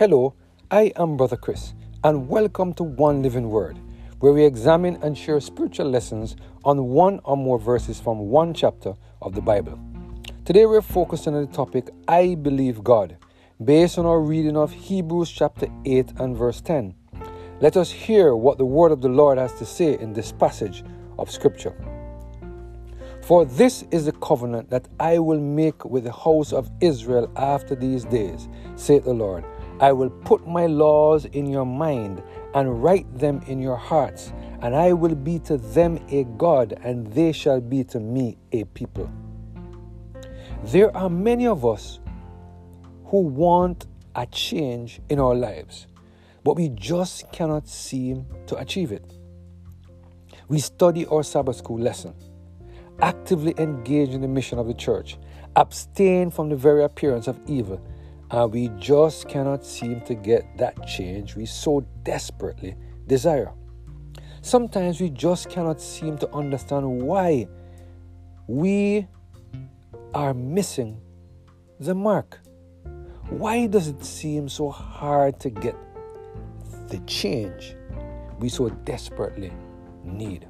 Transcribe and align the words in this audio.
Hello, 0.00 0.32
I 0.70 0.94
am 0.96 1.18
Brother 1.18 1.36
Chris, 1.36 1.74
and 2.02 2.26
welcome 2.26 2.72
to 2.72 2.82
One 2.82 3.22
Living 3.22 3.50
Word, 3.50 3.78
where 4.20 4.32
we 4.32 4.46
examine 4.46 4.96
and 5.02 5.14
share 5.14 5.38
spiritual 5.40 5.90
lessons 5.90 6.36
on 6.64 6.86
one 6.86 7.20
or 7.22 7.36
more 7.36 7.58
verses 7.58 8.00
from 8.00 8.30
one 8.30 8.54
chapter 8.54 8.94
of 9.20 9.34
the 9.34 9.42
Bible. 9.42 9.78
Today 10.46 10.64
we're 10.64 10.80
focusing 10.80 11.34
on 11.34 11.44
the 11.44 11.52
topic 11.52 11.90
I 12.08 12.34
Believe 12.34 12.82
God, 12.82 13.18
based 13.62 13.98
on 13.98 14.06
our 14.06 14.22
reading 14.22 14.56
of 14.56 14.72
Hebrews 14.72 15.30
chapter 15.30 15.66
8 15.84 16.12
and 16.18 16.34
verse 16.34 16.62
10. 16.62 16.94
Let 17.60 17.76
us 17.76 17.90
hear 17.90 18.34
what 18.34 18.56
the 18.56 18.64
word 18.64 18.92
of 18.92 19.02
the 19.02 19.10
Lord 19.10 19.36
has 19.36 19.52
to 19.58 19.66
say 19.66 19.98
in 19.98 20.14
this 20.14 20.32
passage 20.32 20.82
of 21.18 21.30
Scripture. 21.30 21.74
For 23.20 23.44
this 23.44 23.84
is 23.90 24.06
the 24.06 24.12
covenant 24.12 24.70
that 24.70 24.88
I 24.98 25.18
will 25.18 25.40
make 25.40 25.84
with 25.84 26.04
the 26.04 26.12
house 26.12 26.54
of 26.54 26.70
Israel 26.80 27.30
after 27.36 27.74
these 27.74 28.06
days, 28.06 28.48
saith 28.76 29.04
the 29.04 29.12
Lord. 29.12 29.44
I 29.80 29.92
will 29.92 30.10
put 30.10 30.46
my 30.46 30.66
laws 30.66 31.24
in 31.24 31.46
your 31.46 31.64
mind 31.64 32.22
and 32.54 32.82
write 32.82 33.18
them 33.18 33.40
in 33.46 33.60
your 33.60 33.76
hearts, 33.76 34.30
and 34.60 34.76
I 34.76 34.92
will 34.92 35.14
be 35.14 35.38
to 35.40 35.56
them 35.56 35.98
a 36.10 36.24
God, 36.36 36.78
and 36.82 37.06
they 37.14 37.32
shall 37.32 37.62
be 37.62 37.82
to 37.84 37.98
me 37.98 38.36
a 38.52 38.64
people. 38.64 39.10
There 40.64 40.94
are 40.94 41.08
many 41.08 41.46
of 41.46 41.64
us 41.64 41.98
who 43.06 43.22
want 43.22 43.86
a 44.14 44.26
change 44.26 45.00
in 45.08 45.18
our 45.18 45.34
lives, 45.34 45.86
but 46.44 46.56
we 46.56 46.68
just 46.68 47.32
cannot 47.32 47.66
seem 47.66 48.26
to 48.48 48.58
achieve 48.58 48.92
it. 48.92 49.14
We 50.48 50.58
study 50.58 51.06
our 51.06 51.22
Sabbath 51.22 51.56
school 51.56 51.78
lesson, 51.78 52.14
actively 53.00 53.54
engage 53.56 54.10
in 54.10 54.20
the 54.20 54.28
mission 54.28 54.58
of 54.58 54.66
the 54.66 54.74
church, 54.74 55.16
abstain 55.56 56.30
from 56.30 56.50
the 56.50 56.56
very 56.56 56.84
appearance 56.84 57.28
of 57.28 57.40
evil, 57.46 57.80
and 58.30 58.52
we 58.52 58.68
just 58.78 59.28
cannot 59.28 59.64
seem 59.64 60.00
to 60.02 60.14
get 60.14 60.44
that 60.56 60.86
change 60.86 61.34
we 61.34 61.46
so 61.46 61.84
desperately 62.04 62.76
desire. 63.06 63.52
Sometimes 64.42 65.00
we 65.00 65.10
just 65.10 65.50
cannot 65.50 65.80
seem 65.80 66.16
to 66.18 66.30
understand 66.32 67.02
why 67.02 67.46
we 68.46 69.06
are 70.14 70.32
missing 70.32 71.00
the 71.78 71.94
mark. 71.94 72.38
Why 73.28 73.66
does 73.66 73.88
it 73.88 74.04
seem 74.04 74.48
so 74.48 74.70
hard 74.70 75.38
to 75.40 75.50
get 75.50 75.76
the 76.88 76.98
change 77.06 77.76
we 78.38 78.48
so 78.48 78.70
desperately 78.84 79.52
need? 80.04 80.48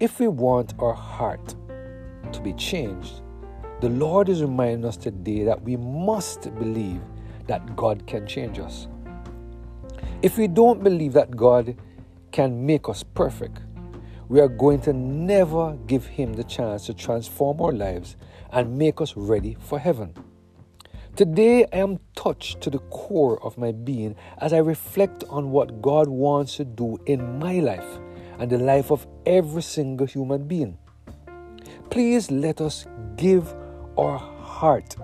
If 0.00 0.18
we 0.18 0.28
want 0.28 0.74
our 0.78 0.94
heart 0.94 1.54
to 2.32 2.40
be 2.40 2.52
changed, 2.54 3.22
the 3.80 3.88
Lord 3.88 4.28
is 4.28 4.42
reminding 4.42 4.84
us 4.84 4.98
today 4.98 5.44
that 5.44 5.62
we 5.62 5.76
must 5.76 6.54
believe 6.58 7.00
that 7.46 7.76
God 7.76 8.06
can 8.06 8.26
change 8.26 8.58
us. 8.58 8.88
If 10.20 10.36
we 10.36 10.48
don't 10.48 10.84
believe 10.84 11.14
that 11.14 11.34
God 11.34 11.76
can 12.30 12.66
make 12.66 12.90
us 12.90 13.02
perfect, 13.02 13.62
we 14.28 14.38
are 14.38 14.48
going 14.48 14.82
to 14.82 14.92
never 14.92 15.76
give 15.86 16.04
Him 16.04 16.34
the 16.34 16.44
chance 16.44 16.84
to 16.86 16.94
transform 16.94 17.60
our 17.60 17.72
lives 17.72 18.16
and 18.52 18.76
make 18.76 19.00
us 19.00 19.16
ready 19.16 19.56
for 19.60 19.78
heaven. 19.78 20.14
Today, 21.16 21.64
I 21.72 21.78
am 21.78 22.00
touched 22.14 22.60
to 22.60 22.70
the 22.70 22.78
core 22.90 23.42
of 23.42 23.56
my 23.56 23.72
being 23.72 24.14
as 24.38 24.52
I 24.52 24.58
reflect 24.58 25.24
on 25.30 25.50
what 25.50 25.80
God 25.80 26.06
wants 26.08 26.56
to 26.56 26.64
do 26.66 26.98
in 27.06 27.38
my 27.38 27.60
life 27.60 27.98
and 28.38 28.50
the 28.50 28.58
life 28.58 28.92
of 28.92 29.06
every 29.24 29.62
single 29.62 30.06
human 30.06 30.46
being. 30.46 30.76
Please 31.88 32.30
let 32.30 32.60
us 32.60 32.86
give 33.16 33.54
our 34.00 34.18
heart 34.18 34.96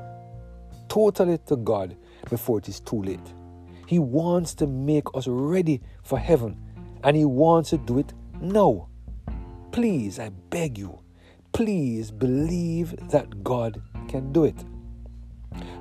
totally 0.89 1.39
to 1.47 1.57
God 1.57 1.97
before 2.31 2.59
it 2.59 2.69
is 2.69 2.81
too 2.81 3.03
late. 3.03 3.35
He 3.87 3.99
wants 3.99 4.55
to 4.55 4.67
make 4.67 5.05
us 5.15 5.29
ready 5.29 5.83
for 6.03 6.19
heaven 6.19 6.57
and 7.05 7.15
He 7.15 7.27
wants 7.27 7.71
to 7.71 7.79
do 7.79 7.99
it 7.99 8.15
now. 8.41 8.89
Please, 9.71 10.19
I 10.19 10.31
beg 10.31 10.79
you, 10.79 10.99
please 11.53 12.11
believe 12.11 12.97
that 13.11 13.45
God 13.45 13.83
can 14.09 14.33
do 14.33 14.45
it. 14.45 14.65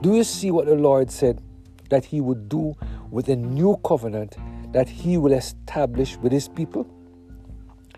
Do 0.01 0.13
you 0.13 0.25
see 0.25 0.51
what 0.51 0.66
the 0.66 0.75
Lord 0.75 1.09
said 1.09 1.41
that 1.89 2.03
He 2.03 2.19
would 2.19 2.50
do 2.50 2.75
with 3.09 3.29
a 3.29 3.35
new 3.35 3.78
covenant 3.85 4.35
that 4.73 4.89
He 4.89 5.18
will 5.18 5.34
establish 5.34 6.18
with 6.18 6.34
His 6.34 6.50
people? 6.50 6.85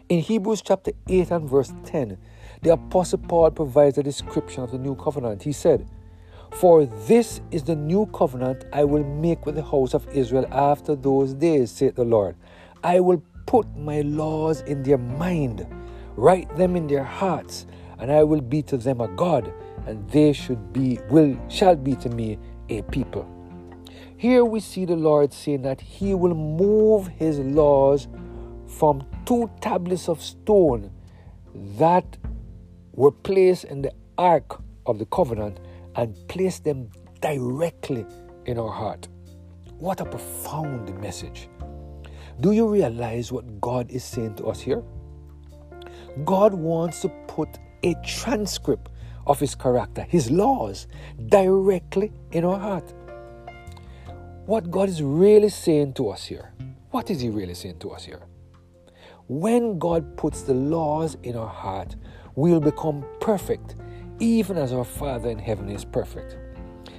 In 0.09 0.19
Hebrews 0.19 0.61
chapter 0.61 0.91
8 1.07 1.31
and 1.31 1.49
verse 1.49 1.73
10, 1.85 2.17
the 2.61 2.73
Apostle 2.73 3.19
Paul 3.19 3.51
provides 3.51 3.97
a 3.97 4.03
description 4.03 4.63
of 4.63 4.71
the 4.71 4.77
new 4.77 4.95
covenant. 4.95 5.43
He 5.43 5.51
said, 5.51 5.87
For 6.51 6.85
this 6.85 7.41
is 7.51 7.63
the 7.63 7.75
new 7.75 8.07
covenant 8.07 8.65
I 8.73 8.83
will 8.83 9.03
make 9.03 9.45
with 9.45 9.55
the 9.55 9.63
house 9.63 9.93
of 9.93 10.07
Israel 10.09 10.47
after 10.51 10.95
those 10.95 11.33
days, 11.33 11.71
saith 11.71 11.95
the 11.95 12.03
Lord. 12.03 12.35
I 12.83 12.99
will 12.99 13.21
put 13.45 13.75
my 13.77 14.01
laws 14.01 14.61
in 14.61 14.83
their 14.83 14.97
mind, 14.97 15.67
write 16.15 16.55
them 16.57 16.75
in 16.75 16.87
their 16.87 17.03
hearts, 17.03 17.67
and 17.99 18.11
I 18.11 18.23
will 18.23 18.41
be 18.41 18.61
to 18.63 18.77
them 18.77 19.01
a 19.01 19.07
God, 19.07 19.53
and 19.85 20.09
they 20.09 20.33
should 20.33 20.73
be 20.73 20.99
will 21.09 21.37
shall 21.49 21.75
be 21.75 21.95
to 21.97 22.09
me 22.09 22.37
a 22.69 22.81
people. 22.83 23.27
Here 24.17 24.43
we 24.43 24.59
see 24.59 24.85
the 24.85 24.95
Lord 24.95 25.31
saying 25.31 25.61
that 25.61 25.79
He 25.79 26.15
will 26.15 26.33
move 26.33 27.07
His 27.07 27.39
laws 27.39 28.07
from 28.65 29.05
two 29.25 29.49
tablets 29.61 30.09
of 30.09 30.21
stone 30.21 30.91
that 31.77 32.17
were 32.97 33.11
placed 33.11 33.63
in 33.65 33.81
the 33.83 33.93
ark 34.17 34.59
of 34.87 34.99
the 34.99 35.05
covenant 35.05 35.59
and 35.95 36.15
placed 36.27 36.65
them 36.65 36.89
directly 37.21 38.05
in 38.45 38.57
our 38.57 38.71
heart. 38.71 39.07
What 39.77 40.01
a 40.01 40.05
profound 40.05 40.99
message. 40.99 41.47
Do 42.41 42.51
you 42.51 42.67
realize 42.67 43.31
what 43.31 43.61
God 43.61 43.91
is 43.91 44.03
saying 44.03 44.35
to 44.35 44.47
us 44.47 44.59
here? 44.59 44.83
God 46.25 46.53
wants 46.53 47.01
to 47.01 47.09
put 47.27 47.49
a 47.83 47.93
transcript 48.03 48.89
of 49.27 49.39
His 49.39 49.53
character, 49.53 50.01
His 50.01 50.31
laws, 50.31 50.87
directly 51.27 52.11
in 52.31 52.43
our 52.43 52.59
heart. 52.59 52.93
What 54.47 54.71
God 54.71 54.89
is 54.89 55.03
really 55.03 55.49
saying 55.49 55.93
to 55.93 56.09
us 56.09 56.25
here, 56.25 56.51
what 56.89 57.11
is 57.11 57.21
He 57.21 57.29
really 57.29 57.53
saying 57.53 57.77
to 57.79 57.91
us 57.91 58.05
here? 58.05 58.21
When 59.27 59.77
God 59.77 60.17
puts 60.17 60.41
the 60.41 60.53
laws 60.53 61.17
in 61.21 61.35
our 61.35 61.49
heart, 61.49 61.95
we'll 62.37 62.61
become 62.61 63.03
perfect, 63.19 63.75
even 64.19 64.57
as 64.57 64.71
our 64.71 64.85
Father 64.85 65.29
in 65.29 65.39
heaven 65.39 65.69
is 65.69 65.83
perfect. 65.83 66.37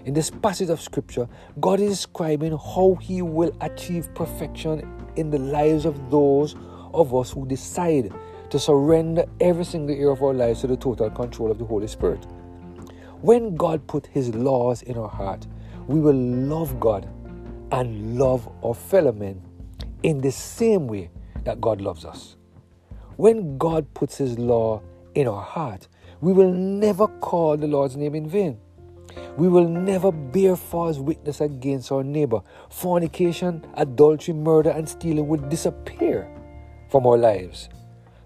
In 0.05 0.13
this 0.13 0.31
passage 0.31 0.69
of 0.69 0.81
Scripture, 0.81 1.29
God 1.61 1.81
is 1.81 1.91
describing 1.91 2.59
how 2.59 2.99
He 3.01 3.23
will 3.23 3.57
achieve 3.61 4.13
perfection 4.15 4.87
in 5.15 5.31
the 5.31 5.39
lives 5.39 5.87
of 5.87 6.11
those 6.11 6.57
of 6.93 7.15
us 7.15 7.31
who 7.31 7.47
decide 7.47 8.13
to 8.51 8.59
surrender 8.59 9.27
every 9.41 9.65
single 9.65 9.95
area 9.95 10.09
of 10.09 10.23
our 10.23 10.35
lives 10.35 10.63
to 10.63 10.67
the 10.67 10.77
total 10.77 11.09
control 11.09 11.53
of 11.53 11.59
the 11.59 11.65
Holy 11.65 11.87
Spirit. 11.87 12.27
When 13.21 13.55
God 13.55 13.87
put 13.87 14.07
His 14.07 14.35
laws 14.35 14.83
in 14.83 14.99
our 14.99 15.09
heart, 15.09 15.47
we 15.87 16.01
will 16.01 16.17
love 16.17 16.81
God 16.81 17.09
and 17.71 18.19
love 18.19 18.49
our 18.65 18.75
fellow 18.75 19.13
men 19.13 19.41
in 20.03 20.21
the 20.21 20.33
same 20.33 20.89
way 20.89 21.11
that 21.45 21.61
God 21.61 21.81
loves 21.81 22.05
us. 22.05 22.37
When 23.17 23.57
God 23.57 23.93
puts 23.95 24.17
His 24.17 24.37
law 24.37 24.83
in 25.15 25.29
our 25.29 25.43
heart, 25.43 25.89
we 26.21 26.33
will 26.33 26.53
never 26.53 27.07
call 27.07 27.57
the 27.57 27.67
Lord's 27.67 27.97
name 27.97 28.15
in 28.15 28.29
vain. 28.29 28.59
We 29.37 29.49
will 29.49 29.69
never 29.69 30.11
bear 30.13 30.57
false 30.57 30.99
witness 30.99 31.41
against 31.41 31.93
our 31.93 32.03
neighbor. 32.03 32.41
Fornication, 32.71 33.65
adultery, 33.75 34.35
murder, 34.35 34.71
and 34.71 34.89
stealing 34.89 35.29
will 35.29 35.41
disappear 35.49 36.29
from 36.91 37.07
our 37.07 37.17
lives. 37.17 37.69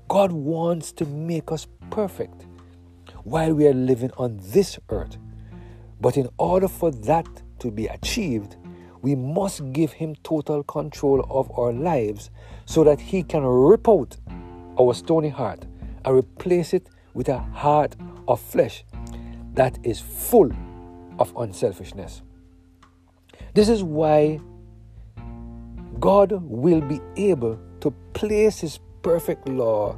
God 0.08 0.32
wants 0.32 0.92
to 0.92 1.04
make 1.04 1.52
us 1.52 1.66
perfect 1.90 2.46
while 3.24 3.54
we 3.54 3.66
are 3.66 3.74
living 3.74 4.10
on 4.16 4.38
this 4.42 4.78
earth. 4.88 5.16
But 6.00 6.16
in 6.16 6.28
order 6.38 6.68
for 6.68 6.90
that 6.90 7.26
to 7.60 7.70
be 7.70 7.86
achieved, 7.86 8.56
we 9.02 9.14
must 9.14 9.72
give 9.72 9.92
Him 9.92 10.14
total 10.22 10.62
control 10.64 11.26
of 11.30 11.50
our 11.58 11.72
lives 11.72 12.30
so 12.64 12.84
that 12.84 13.00
He 13.00 13.22
can 13.22 13.44
rip 13.44 13.88
out 13.88 14.16
our 14.78 14.94
stony 14.94 15.28
heart 15.28 15.66
and 16.04 16.16
replace 16.16 16.72
it 16.74 16.88
with 17.14 17.28
a 17.28 17.38
heart 17.38 17.96
of 18.28 18.40
flesh 18.40 18.84
that 19.54 19.78
is 19.82 20.00
full 20.00 20.50
of 21.18 21.32
unselfishness. 21.36 22.22
This 23.54 23.68
is 23.68 23.82
why 23.82 24.40
God 26.00 26.32
will 26.42 26.80
be 26.80 27.00
able 27.16 27.58
to 27.80 27.90
place 28.12 28.60
His 28.60 28.78
perfect 29.02 29.48
law 29.48 29.96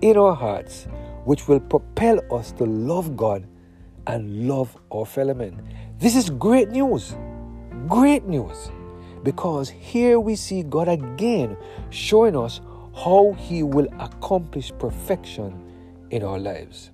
in 0.00 0.16
our 0.16 0.34
hearts, 0.34 0.86
which 1.24 1.48
will 1.48 1.60
propel 1.60 2.20
us 2.32 2.52
to 2.52 2.64
love 2.64 3.16
God 3.16 3.46
and 4.06 4.48
love 4.48 4.76
our 4.90 5.06
fellow 5.06 5.34
men. 5.34 5.62
This 5.98 6.16
is 6.16 6.30
great 6.30 6.70
news. 6.70 7.14
Great 7.86 8.24
news. 8.24 8.70
Because 9.22 9.68
here 9.68 10.18
we 10.18 10.36
see 10.36 10.62
God 10.62 10.88
again 10.88 11.56
showing 11.90 12.36
us 12.36 12.60
how 13.04 13.36
He 13.38 13.62
will 13.62 13.88
accomplish 14.00 14.72
perfection 14.78 16.06
in 16.10 16.22
our 16.22 16.38
lives. 16.38 16.90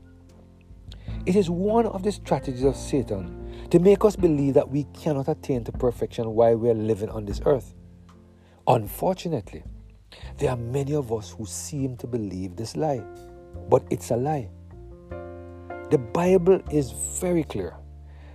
It 1.27 1.37
is 1.37 1.49
one 1.49 1.87
of 1.87 2.03
the 2.03 2.13
strategies 2.13 2.65
of 2.65 2.77
Satan 2.77 3.69
to 3.71 3.79
make 3.79 4.05
us 4.05 4.15
believe 4.15 4.55
that 4.55 4.69
we 4.69 4.85
cannot 4.93 5.29
attain 5.29 5.65
to 5.65 5.73
perfection 5.73 6.31
while 6.31 6.57
we 6.57 6.69
are 6.69 6.75
living 6.75 7.09
on 7.09 7.25
this 7.25 7.41
earth. 7.47 7.75
Unfortunately, 8.67 9.65
there 10.39 10.51
are 10.51 10.57
many 10.57 10.95
of 10.95 11.13
us 11.13 11.31
who 11.31 11.47
seem 11.47 11.97
to 11.97 12.07
believe 12.07 12.57
this 12.57 12.77
lie, 12.77 13.03
but 13.71 13.83
it's 13.91 14.11
a 14.11 14.17
lie. 14.17 14.51
The 15.91 15.99
Bible 16.13 16.61
is 16.71 16.93
very 17.21 17.45
clear 17.45 17.75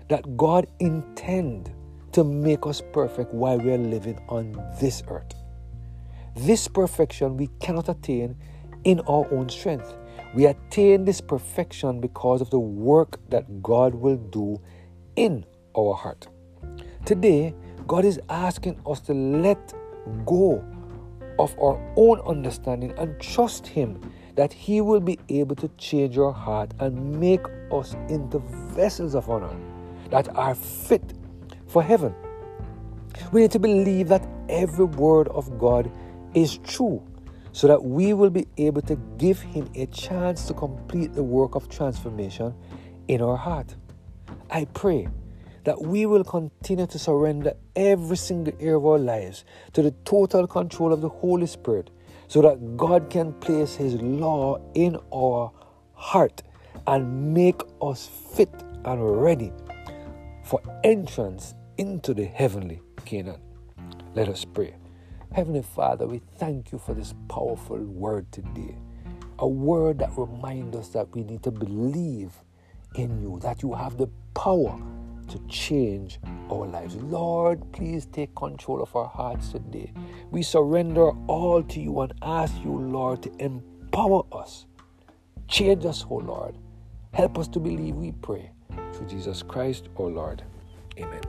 that 0.07 0.38
God 0.38 0.68
intends 0.80 1.69
to 2.13 2.24
make 2.24 2.65
us 2.65 2.81
perfect 2.94 3.31
while 3.33 3.60
we 3.60 3.72
are 3.72 3.77
living 3.77 4.19
on 4.27 4.54
this 4.80 5.04
earth. 5.07 5.38
This 6.45 6.69
perfection 6.69 7.36
we 7.36 7.50
cannot 7.59 7.89
attain 7.89 8.38
in 8.86 9.01
our 9.01 9.27
own 9.30 9.50
strength. 9.50 9.94
We 10.33 10.45
attain 10.45 11.03
this 11.03 11.19
perfection 11.19 12.00
because 12.00 12.39
of 12.39 12.50
the 12.50 12.59
work 12.59 13.19
that 13.30 13.62
God 13.62 13.94
will 13.94 14.15
do 14.15 14.62
in 15.18 15.45
our 15.77 15.94
heart. 15.94 16.30
Today, 17.03 17.53
God 17.88 18.06
is 18.06 18.21
asking 18.30 18.80
us 18.86 19.01
to 19.01 19.13
let 19.13 19.74
go 20.25 20.63
of 21.38 21.53
our 21.59 21.77
own 21.97 22.21
understanding 22.21 22.94
and 22.97 23.19
trust 23.19 23.68
Him 23.68 24.00
that 24.36 24.53
He 24.53 24.80
will 24.80 25.01
be 25.01 25.19
able 25.27 25.57
to 25.57 25.68
change 25.77 26.18
our 26.18 26.31
heart 26.31 26.74
and 26.80 27.19
make 27.19 27.45
us 27.69 27.97
into 28.07 28.39
vessels 28.74 29.13
of 29.13 29.30
honor 29.30 29.53
that 30.09 30.33
are 30.38 30.56
fit 30.56 31.15
for 31.68 31.83
heaven. 31.83 32.15
We 33.33 33.41
need 33.41 33.51
to 33.51 33.59
believe 33.59 34.07
that 34.07 34.25
every 34.47 34.86
word 34.86 35.27
of 35.27 35.59
God 35.59 35.91
is 36.33 36.57
true 36.59 37.03
so 37.51 37.67
that 37.67 37.83
we 37.83 38.13
will 38.13 38.29
be 38.29 38.47
able 38.57 38.81
to 38.83 38.95
give 39.17 39.39
Him 39.41 39.69
a 39.75 39.85
chance 39.87 40.45
to 40.45 40.53
complete 40.53 41.13
the 41.13 41.23
work 41.23 41.55
of 41.55 41.69
transformation 41.69 42.53
in 43.07 43.21
our 43.21 43.37
heart. 43.37 43.75
I 44.49 44.65
pray 44.65 45.07
that 45.63 45.81
we 45.81 46.05
will 46.05 46.23
continue 46.23 46.87
to 46.87 46.99
surrender 46.99 47.53
every 47.75 48.17
single 48.17 48.53
area 48.59 48.77
of 48.77 48.85
our 48.85 48.99
lives 48.99 49.43
to 49.73 49.81
the 49.81 49.91
total 50.05 50.47
control 50.47 50.93
of 50.93 51.01
the 51.01 51.09
Holy 51.09 51.47
Spirit 51.47 51.89
so 52.27 52.41
that 52.41 52.77
God 52.77 53.09
can 53.09 53.33
place 53.33 53.75
His 53.75 53.95
law 53.95 54.59
in 54.75 54.97
our 55.13 55.51
heart 55.93 56.43
and 56.87 57.33
make 57.33 57.61
us 57.81 58.09
fit 58.35 58.53
and 58.85 59.21
ready 59.21 59.51
for 60.45 60.61
entrance 60.83 61.53
into 61.77 62.13
the 62.13 62.25
heavenly 62.25 62.81
Canaan. 63.05 63.41
Let 64.15 64.29
us 64.29 64.45
pray. 64.45 64.78
Heavenly 65.31 65.61
Father, 65.61 66.07
we 66.07 66.21
thank 66.39 66.71
you 66.71 66.79
for 66.79 66.95
this 66.95 67.13
powerful 67.27 67.77
word 67.77 68.31
today. 68.31 68.75
A 69.37 69.47
word 69.47 69.99
that 69.99 70.11
reminds 70.17 70.75
us 70.75 70.89
that 70.89 71.13
we 71.13 71.23
need 71.23 71.43
to 71.43 71.51
believe 71.51 72.33
in 72.95 73.21
you, 73.21 73.39
that 73.43 73.61
you 73.61 73.73
have 73.73 73.97
the 73.97 74.07
power 74.33 74.81
to 75.27 75.39
change 75.47 76.19
our 76.49 76.65
lives. 76.65 76.95
Lord, 76.95 77.61
please 77.73 78.07
take 78.07 78.33
control 78.33 78.81
of 78.81 78.95
our 78.95 79.07
hearts 79.07 79.49
today. 79.49 79.93
We 80.31 80.41
surrender 80.41 81.11
all 81.27 81.61
to 81.61 81.79
you 81.79 81.99
and 82.01 82.11
ask 82.23 82.55
you, 82.63 82.75
Lord, 82.75 83.21
to 83.21 83.31
empower 83.37 84.23
us. 84.31 84.65
Change 85.47 85.85
us, 85.85 86.05
oh 86.09 86.15
Lord. 86.15 86.57
Help 87.13 87.37
us 87.37 87.47
to 87.49 87.59
believe, 87.59 87.95
we 87.95 88.13
pray. 88.13 88.49
Through 88.93 89.07
Jesus 89.07 89.43
Christ, 89.43 89.89
our 89.99 90.07
Lord. 90.07 90.41
Amen. 90.97 91.21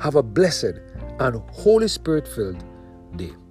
Have 0.00 0.14
a 0.14 0.22
blessed 0.22 0.80
and 1.20 1.36
Holy 1.50 1.88
Spirit 1.88 2.26
filled 2.26 2.64
day. 3.16 3.47